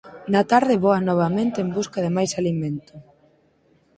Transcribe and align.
Na 0.33 0.41
tarde 0.51 0.81
voan 0.83 1.03
novamente 1.09 1.57
en 1.61 1.69
busca 1.77 1.99
de 2.05 2.11
máis 2.17 2.31
alimento. 2.41 2.93